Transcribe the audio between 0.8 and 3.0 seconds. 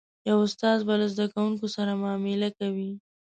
به له زده کوونکو سره معامله کوي.